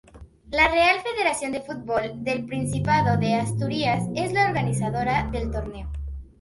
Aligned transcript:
La 0.49 0.67
Real 0.67 0.97
Federación 1.01 1.51
de 1.51 1.61
Fútbol 1.61 2.23
del 2.23 2.47
Principado 2.47 3.19
de 3.19 3.35
Asturias 3.35 4.03
es 4.15 4.33
la 4.33 4.47
organizadora 4.47 5.29
del 5.31 5.51
torneo. 5.51 5.91